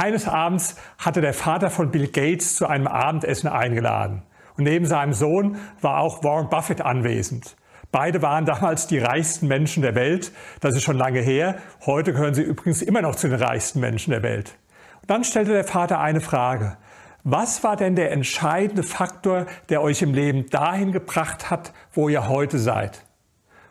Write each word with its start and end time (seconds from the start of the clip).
Eines 0.00 0.26
Abends 0.26 0.76
hatte 0.96 1.20
der 1.20 1.34
Vater 1.34 1.68
von 1.68 1.90
Bill 1.90 2.08
Gates 2.08 2.56
zu 2.56 2.66
einem 2.66 2.86
Abendessen 2.86 3.48
eingeladen. 3.48 4.22
Und 4.56 4.64
neben 4.64 4.86
seinem 4.86 5.12
Sohn 5.12 5.58
war 5.82 5.98
auch 5.98 6.24
Warren 6.24 6.48
Buffett 6.48 6.80
anwesend. 6.80 7.54
Beide 7.92 8.22
waren 8.22 8.46
damals 8.46 8.86
die 8.86 8.98
reichsten 8.98 9.46
Menschen 9.46 9.82
der 9.82 9.94
Welt. 9.94 10.32
Das 10.60 10.74
ist 10.74 10.84
schon 10.84 10.96
lange 10.96 11.20
her. 11.20 11.56
Heute 11.84 12.14
gehören 12.14 12.32
sie 12.32 12.40
übrigens 12.40 12.80
immer 12.80 13.02
noch 13.02 13.14
zu 13.14 13.28
den 13.28 13.42
reichsten 13.42 13.80
Menschen 13.80 14.12
der 14.12 14.22
Welt. 14.22 14.56
Und 15.02 15.10
dann 15.10 15.22
stellte 15.22 15.52
der 15.52 15.64
Vater 15.64 16.00
eine 16.00 16.22
Frage. 16.22 16.78
Was 17.22 17.62
war 17.62 17.76
denn 17.76 17.94
der 17.94 18.10
entscheidende 18.10 18.82
Faktor, 18.82 19.44
der 19.68 19.82
euch 19.82 20.00
im 20.00 20.14
Leben 20.14 20.48
dahin 20.48 20.92
gebracht 20.92 21.50
hat, 21.50 21.74
wo 21.92 22.08
ihr 22.08 22.26
heute 22.26 22.58
seid? 22.58 23.04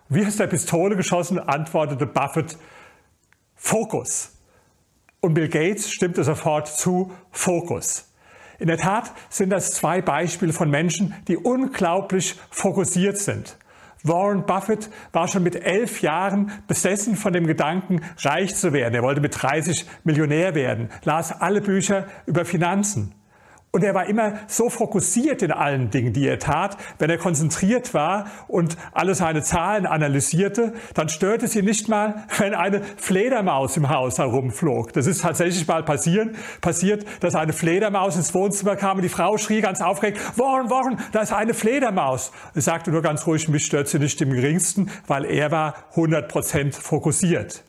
Wie 0.09 0.23
aus 0.23 0.37
der 0.37 0.45
Pistole 0.45 0.95
geschossen, 0.95 1.39
antwortete 1.39 2.05
Buffett, 2.05 2.55
Fokus. 3.55 4.38
Und 5.21 5.33
Bill 5.33 5.49
Gates 5.49 5.91
stimmte 5.91 6.23
sofort 6.23 6.67
zu, 6.67 7.11
Fokus. 7.31 8.09
In 8.59 8.67
der 8.67 8.77
Tat 8.77 9.11
sind 9.29 9.49
das 9.49 9.71
zwei 9.71 10.01
Beispiele 10.01 10.53
von 10.53 10.69
Menschen, 10.69 11.13
die 11.27 11.37
unglaublich 11.37 12.35
fokussiert 12.49 13.17
sind. 13.17 13.57
Warren 14.03 14.45
Buffett 14.45 14.89
war 15.11 15.27
schon 15.27 15.43
mit 15.43 15.55
elf 15.55 16.01
Jahren 16.01 16.51
besessen 16.67 17.15
von 17.15 17.33
dem 17.33 17.47
Gedanken, 17.47 18.01
reich 18.19 18.55
zu 18.55 18.71
werden. 18.71 18.95
Er 18.95 19.03
wollte 19.03 19.19
mit 19.19 19.41
30 19.41 19.85
Millionär 20.05 20.55
werden, 20.55 20.89
las 21.03 21.33
alle 21.33 21.61
Bücher 21.61 22.07
über 22.25 22.45
Finanzen. 22.45 23.13
Und 23.71 23.83
er 23.83 23.93
war 23.93 24.07
immer 24.07 24.33
so 24.47 24.69
fokussiert 24.69 25.43
in 25.43 25.51
allen 25.51 25.91
Dingen, 25.91 26.11
die 26.11 26.27
er 26.27 26.39
tat. 26.39 26.75
Wenn 26.97 27.11
er 27.11 27.19
konzentriert 27.19 27.93
war 27.93 28.25
und 28.47 28.77
alle 28.93 29.13
seine 29.13 29.43
Zahlen 29.43 29.85
analysierte, 29.85 30.73
dann 30.95 31.07
störte 31.07 31.47
sie 31.47 31.61
nicht 31.61 31.87
mal, 31.87 32.25
wenn 32.39 32.55
eine 32.55 32.81
Fledermaus 32.81 33.77
im 33.77 33.89
Haus 33.89 34.17
herumflog. 34.17 34.93
Das 34.93 35.05
ist 35.05 35.21
tatsächlich 35.21 35.67
mal 35.67 35.83
passieren, 35.83 36.35
passiert, 36.61 37.05
dass 37.19 37.35
eine 37.35 37.53
Fledermaus 37.53 38.15
ins 38.15 38.33
Wohnzimmer 38.33 38.75
kam 38.75 38.97
und 38.97 39.03
die 39.03 39.09
Frau 39.09 39.37
schrie 39.37 39.61
ganz 39.61 39.81
aufgeregt, 39.81 40.19
Warren, 40.35 40.71
Warren, 40.71 40.99
da 41.11 41.21
ist 41.21 41.31
eine 41.31 41.53
Fledermaus. 41.53 42.31
Er 42.55 42.61
sagte 42.61 42.89
nur 42.89 43.03
ganz 43.03 43.27
ruhig, 43.27 43.49
mich 43.49 43.65
stört 43.65 43.87
sie 43.87 43.99
nicht 43.99 44.19
im 44.21 44.31
geringsten, 44.31 44.89
weil 45.05 45.25
er 45.25 45.51
war 45.51 45.75
100 45.91 46.27
Prozent 46.27 46.73
fokussiert. 46.73 47.63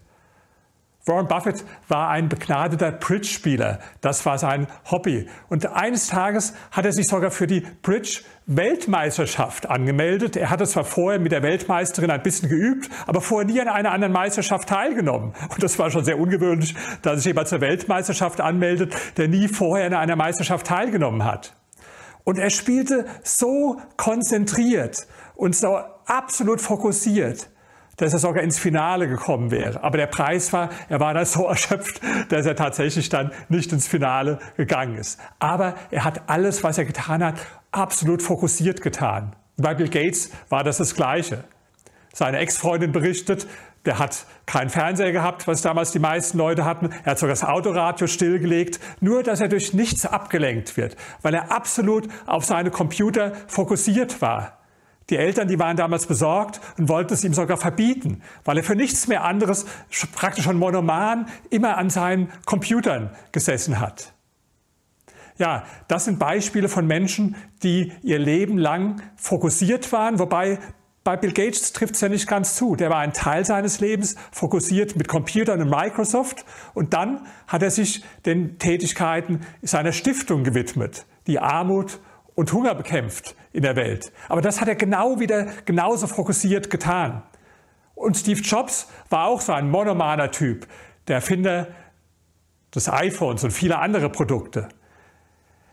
Warren 1.07 1.29
Buffett 1.29 1.65
war 1.89 2.11
ein 2.11 2.29
begnadeter 2.29 2.93
Bridge-Spieler. 2.93 3.79
Das 4.03 4.27
war 4.27 4.37
sein 4.37 4.67
Hobby. 4.91 5.27
Und 5.49 5.65
eines 5.65 6.09
Tages 6.09 6.53
hat 6.71 6.85
er 6.85 6.93
sich 6.93 7.07
sogar 7.07 7.31
für 7.31 7.47
die 7.47 7.63
Bridge-Weltmeisterschaft 7.83 9.71
angemeldet. 9.71 10.37
Er 10.37 10.51
hatte 10.51 10.67
zwar 10.67 10.85
vorher 10.85 11.19
mit 11.19 11.33
der 11.33 11.43
Weltmeisterin 11.43 12.11
ein 12.11 12.23
bisschen 12.23 12.51
geübt, 12.51 12.91
aber 13.07 13.23
vorher 13.23 13.47
nie 13.47 13.61
an 13.63 13.69
einer 13.69 13.93
anderen 13.93 14.13
Meisterschaft 14.13 14.69
teilgenommen. 14.69 15.33
Und 15.49 15.63
das 15.63 15.79
war 15.79 15.91
schon 15.91 16.05
sehr 16.05 16.19
ungewöhnlich, 16.19 16.75
dass 17.01 17.17
sich 17.17 17.27
jemand 17.27 17.49
zur 17.49 17.63
Weltmeisterschaft 17.63 18.43
anmeldet, 18.43 18.95
der 19.17 19.29
nie 19.29 19.49
vorher 19.49 19.87
an 19.87 19.95
einer 19.95 20.17
Meisterschaft 20.17 20.67
teilgenommen 20.67 21.25
hat. 21.25 21.55
Und 22.25 22.39
er 22.39 22.51
spielte 22.51 23.07
so 23.23 23.81
konzentriert 23.97 25.07
und 25.35 25.57
so 25.57 25.79
absolut 26.05 26.61
fokussiert 26.61 27.49
dass 28.01 28.15
er 28.15 28.19
sogar 28.19 28.43
ins 28.43 28.59
Finale 28.59 29.09
gekommen 29.09 29.51
wäre. 29.51 29.85
Aber 29.85 29.99
der 29.99 30.07
Preis 30.07 30.53
war, 30.53 30.71
er 30.89 31.01
war 31.01 31.15
da 31.15 31.25
so 31.25 31.47
erschöpft, 31.49 32.01
dass 32.31 32.47
er 32.47 32.57
tatsächlich 32.57 33.09
dann 33.09 33.33
nicht 33.49 33.73
ins 33.73 33.87
Finale 33.87 34.39
gegangen 34.57 34.97
ist. 34.97 35.21
Aber 35.39 35.75
er 35.91 36.05
hat 36.05 36.23
alles, 36.29 36.65
was 36.65 36.79
er 36.79 36.87
getan 36.87 37.23
hat, 37.23 37.35
absolut 37.71 38.23
fokussiert 38.23 38.81
getan. 38.81 39.37
Bei 39.57 39.75
Bill 39.75 39.89
Gates 39.89 40.31
war 40.49 40.65
das 40.65 40.79
das 40.79 40.95
Gleiche. 40.95 41.45
Seine 42.15 42.39
Ex-Freundin 42.39 42.93
berichtet, 42.93 43.47
der 43.85 43.99
hat 43.99 44.27
keinen 44.47 44.71
Fernseher 44.71 45.13
gehabt, 45.13 45.47
was 45.47 45.63
damals 45.63 45.93
die 45.93 45.99
meisten 45.99 46.39
Leute 46.39 46.65
hatten. 46.65 46.91
Er 47.05 47.13
hat 47.13 47.19
sogar 47.19 47.33
das 47.33 47.45
Autoradio 47.45 48.07
stillgelegt, 48.07 48.81
nur 49.01 49.23
dass 49.23 49.41
er 49.41 49.49
durch 49.49 49.73
nichts 49.73 50.07
abgelenkt 50.07 50.77
wird, 50.77 50.97
weil 51.23 51.35
er 51.35 51.53
absolut 51.53 52.09
auf 52.27 52.45
seine 52.45 52.71
Computer 52.71 53.33
fokussiert 53.47 54.21
war. 54.21 54.60
Die 55.11 55.17
Eltern, 55.17 55.49
die 55.49 55.59
waren 55.59 55.77
damals 55.77 56.07
besorgt 56.07 56.61
und 56.79 56.89
wollten 56.89 57.13
es 57.13 57.25
ihm 57.25 57.35
sogar 57.35 57.57
verbieten, 57.57 58.23
weil 58.45 58.57
er 58.57 58.65
für 58.65 58.77
nichts 58.77 59.09
mehr 59.09 59.25
anderes, 59.25 59.67
praktisch 60.15 60.45
schon 60.45 60.57
monoman, 60.57 61.27
immer 61.51 61.77
an 61.77 61.91
seinen 61.91 62.29
Computern 62.47 63.11
gesessen 63.33 63.81
hat. 63.81 64.15
Ja, 65.37 65.65
das 65.89 66.05
sind 66.05 66.19
Beispiele 66.19 66.69
von 66.69 66.87
Menschen, 66.87 67.35
die 67.63 67.93
ihr 68.03 68.19
Leben 68.19 68.59
lang 68.59 69.03
fokussiert 69.17 69.91
waren, 69.91 70.19
wobei 70.19 70.59
bei 71.03 71.17
Bill 71.17 71.33
Gates 71.33 71.73
trifft 71.73 71.95
es 71.95 72.03
ja 72.03 72.11
nicht 72.11 72.29
ganz 72.29 72.57
zu. 72.57 72.77
Der 72.77 72.91
war 72.91 72.99
ein 72.99 73.15
Teil 73.15 73.47
seines 73.47 73.81
Lebens 73.81 74.17
fokussiert 74.31 74.97
mit 74.97 75.09
Computern 75.09 75.63
und 75.63 75.71
Microsoft 75.71 76.45
und 76.75 76.93
dann 76.93 77.27
hat 77.47 77.63
er 77.63 77.71
sich 77.71 78.05
den 78.27 78.59
Tätigkeiten 78.59 79.41
seiner 79.63 79.93
Stiftung 79.93 80.45
gewidmet, 80.45 81.07
die 81.27 81.39
Armut 81.39 82.01
und 82.41 82.55
Hunger 82.55 82.75
bekämpft 82.75 83.37
in 83.53 83.61
der 83.61 83.77
Welt. 83.77 84.13
Aber 84.31 84.41
das 84.41 84.63
hat 84.63 84.69
er 84.69 84.75
genau 84.75 85.21
wieder 85.21 85.45
genauso 85.67 86.07
fokussiert 86.07 86.71
getan. 86.71 87.23
Und 87.95 88.17
Steve 88.17 88.41
Jobs 88.41 88.89
war 89.11 89.27
auch 89.27 89.43
so 89.43 89.53
ein 89.53 89.71
monomaner 89.71 90.31
Typ, 90.31 90.67
der 91.07 91.17
Erfinder 91.17 91.67
des 92.75 92.89
iPhones 92.89 93.45
und 93.45 93.51
vieler 93.51 93.83
andere 93.83 94.09
Produkte. 94.09 94.71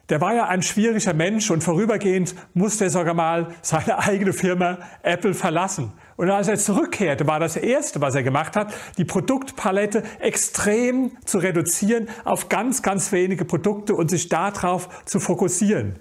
Der 0.10 0.20
war 0.20 0.36
ja 0.36 0.48
ein 0.48 0.62
schwieriger 0.62 1.14
Mensch 1.14 1.50
und 1.52 1.64
vorübergehend 1.64 2.36
musste 2.54 2.84
er 2.84 2.90
sogar 2.90 3.14
mal 3.14 3.48
seine 3.62 4.00
eigene 4.00 4.34
Firma 4.34 4.80
Apple 5.04 5.36
verlassen. 5.36 5.94
Und 6.18 6.30
als 6.30 6.50
er 6.50 6.58
zurückkehrte, 6.58 7.28
war 7.28 7.40
das 7.40 7.56
Erste, 7.56 8.02
was 8.02 8.14
er 8.14 8.24
gemacht 8.24 8.58
hat, 8.58 8.74
die 8.98 9.06
Produktpalette 9.06 10.04
extrem 10.20 11.12
zu 11.24 11.38
reduzieren 11.38 12.10
auf 12.26 12.50
ganz, 12.50 12.82
ganz 12.82 13.14
wenige 13.14 13.46
Produkte 13.46 13.96
und 13.96 14.10
sich 14.10 14.28
darauf 14.28 15.06
zu 15.06 15.22
fokussieren. 15.22 15.96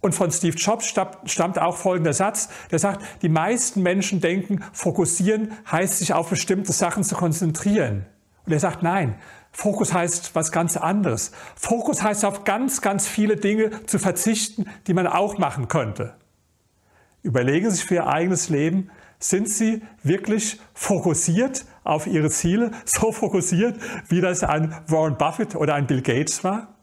Und 0.00 0.14
von 0.14 0.30
Steve 0.30 0.56
Jobs 0.56 0.86
stammt 1.24 1.58
auch 1.58 1.76
folgender 1.76 2.12
Satz, 2.12 2.48
der 2.70 2.78
sagt, 2.78 3.04
die 3.22 3.28
meisten 3.28 3.82
Menschen 3.82 4.20
denken, 4.20 4.62
fokussieren 4.72 5.52
heißt 5.70 5.98
sich 5.98 6.12
auf 6.12 6.30
bestimmte 6.30 6.72
Sachen 6.72 7.02
zu 7.02 7.14
konzentrieren. 7.14 8.06
Und 8.44 8.52
er 8.52 8.60
sagt, 8.60 8.82
nein, 8.82 9.16
Fokus 9.50 9.92
heißt 9.92 10.34
was 10.34 10.52
ganz 10.52 10.76
anderes. 10.76 11.32
Fokus 11.56 12.02
heißt 12.02 12.24
auf 12.24 12.44
ganz, 12.44 12.82
ganz 12.82 13.08
viele 13.08 13.36
Dinge 13.36 13.86
zu 13.86 13.98
verzichten, 13.98 14.66
die 14.86 14.94
man 14.94 15.06
auch 15.06 15.38
machen 15.38 15.66
könnte. 15.68 16.14
Überlegen 17.22 17.70
Sie 17.70 17.76
sich 17.76 17.86
für 17.86 17.94
Ihr 17.96 18.06
eigenes 18.06 18.50
Leben, 18.50 18.90
sind 19.18 19.48
Sie 19.48 19.82
wirklich 20.02 20.60
fokussiert 20.74 21.64
auf 21.82 22.06
Ihre 22.06 22.30
Ziele, 22.30 22.70
so 22.84 23.12
fokussiert, 23.12 23.80
wie 24.08 24.20
das 24.20 24.44
ein 24.44 24.74
Warren 24.86 25.16
Buffett 25.16 25.56
oder 25.56 25.74
ein 25.74 25.86
Bill 25.86 26.02
Gates 26.02 26.44
war? 26.44 26.75